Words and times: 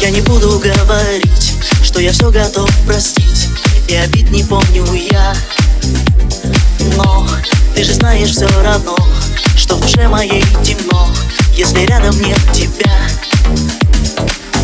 Я 0.00 0.10
не 0.10 0.20
буду 0.20 0.58
говорить, 0.58 1.54
что 1.82 2.00
я 2.00 2.12
все 2.12 2.30
готов 2.30 2.70
простить. 2.86 3.48
И 3.88 3.94
обид 3.96 4.30
не 4.30 4.44
помню 4.44 4.84
я. 4.92 5.34
Но 6.96 7.26
ты 7.74 7.84
же 7.84 7.94
знаешь 7.94 8.30
все 8.30 8.48
равно 8.62 8.96
Что 9.56 9.76
в 9.76 9.80
душе 9.80 10.08
моей 10.08 10.44
темно 10.64 11.08
Если 11.54 11.80
рядом 11.86 12.20
нет 12.20 12.40
тебя. 12.52 12.92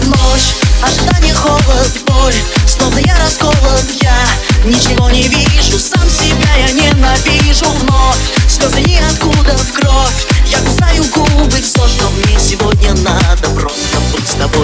Ночь, 0.07 0.55
ожидание, 0.83 1.35
холод, 1.35 1.93
боль 2.07 2.35
Словно 2.67 2.99
я 2.99 3.17
расколот, 3.19 3.85
я 4.03 4.17
Ничего 4.65 5.11
не 5.11 5.29
вижу, 5.29 5.79
сам 5.79 6.09
себя 6.09 6.57
я 6.57 6.73
ненавижу. 6.73 7.67
Вновь 7.67 8.35
Слезы 8.49 8.81
ниоткуда 8.81 9.57
в 9.57 9.73
кровь. 9.73 10.27
Я 10.47 10.59
кусаю 10.59 11.05
губы, 11.15 11.57
все, 11.61 11.87
что 11.89 12.11
мне 12.11 12.39
сегодня 12.39 12.95
надо 13.03 13.54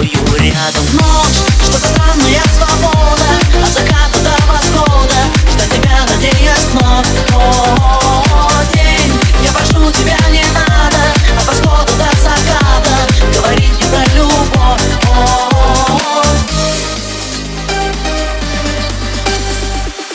тобою 0.01 0.39
рядом. 0.39 0.83
Ночь, 0.93 1.41
что 1.63 1.71
за 1.73 1.87
странная 1.87 2.43
свобода 2.57 3.23
От 3.63 3.73
заката 3.73 4.19
до 4.23 4.31
восхода. 4.51 5.19
Ждать 5.51 5.69
тебя, 5.69 6.05
надеясь 6.07 6.65
вновь 6.71 7.07
О, 7.35 8.51
день, 8.73 9.13
я 9.43 9.51
прошу 9.51 9.91
тебя, 9.91 10.17
не 10.29 10.43
надо 10.53 10.97
От 11.37 11.47
восхода 11.47 11.93
до 11.97 12.09
заката. 12.21 12.97
Говорить 13.35 13.73
мне 13.77 13.87
про 13.87 14.03
любовь. 14.15 14.81
О, 15.07 16.23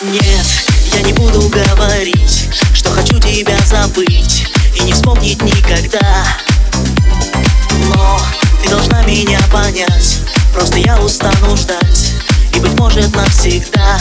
Нет, 0.03 0.47
я 0.95 1.03
не 1.03 1.12
буду 1.12 1.48
говорить, 1.48 2.48
что 2.73 2.91
хочу 2.91 3.19
тебя 3.19 3.57
забыть 3.67 4.47
и 4.75 4.83
не 4.83 4.92
вспомнить 4.92 5.42
никогда. 5.42 6.45
Понять, 9.77 10.21
просто 10.53 10.79
я 10.79 10.99
устану 11.01 11.57
ждать 11.57 12.15
и 12.55 12.59
быть 12.61 12.79
может 12.79 13.15
навсегда. 13.15 13.99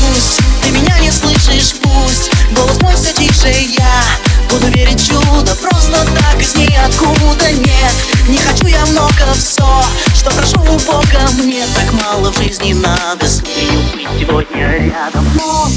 Пусть 0.00 0.40
ты 0.62 0.70
меня 0.70 0.98
не 1.00 1.10
слышишь, 1.10 1.74
пусть 1.82 2.30
голос 2.52 2.80
мой 2.80 2.94
все 2.94 3.12
тише, 3.12 3.48
я 3.48 4.02
буду 4.50 4.68
верить 4.68 5.04
чудо 5.04 5.54
просто 5.56 6.06
так 6.14 6.40
из 6.40 6.54
ниоткуда 6.54 7.50
нет. 7.50 7.94
Не 8.28 8.38
хочу 8.38 8.66
я 8.66 8.84
много 8.86 9.32
все, 9.34 9.82
что 10.14 10.30
прошу 10.30 10.60
у 10.60 10.78
Бога 10.86 11.28
мне 11.42 11.64
так 11.74 11.92
мало 11.92 12.30
в 12.30 12.36
жизни 12.36 12.74
надо 12.74 13.26
с 13.26 13.42
нею 13.42 13.82
быть 13.92 14.08
сегодня 14.20 14.92
рядом. 14.92 15.26
Но 15.34 15.68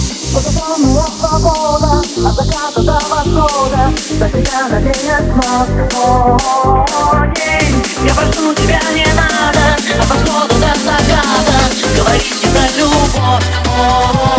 свобода 1.20 2.00
От 2.00 2.36
заката 2.36 2.82
до 2.82 3.00
восхода 3.10 3.94
больше 8.26 8.94
не 8.94 9.06
надо 9.14 9.60
а 9.98 10.02
От 10.02 10.10
восхода 10.10 10.56
до 10.56 10.80
заката. 10.80 11.58
Говорите 11.96 12.48
про 12.48 12.66
любовь. 12.78 14.31